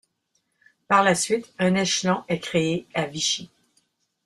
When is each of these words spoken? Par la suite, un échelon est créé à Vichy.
Par 0.87 1.03
la 1.03 1.13
suite, 1.13 1.53
un 1.59 1.75
échelon 1.75 2.23
est 2.27 2.39
créé 2.39 2.87
à 2.95 3.05
Vichy. 3.05 3.51